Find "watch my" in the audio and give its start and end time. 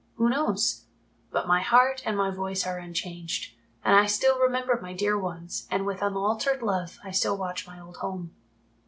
7.37-7.79